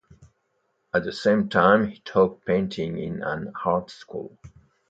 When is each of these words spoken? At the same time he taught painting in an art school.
At 0.95 1.03
the 1.03 1.11
same 1.11 1.47
time 1.47 1.87
he 1.89 1.99
taught 1.99 2.43
painting 2.43 2.97
in 2.97 3.21
an 3.21 3.53
art 3.63 3.91
school. 3.91 4.35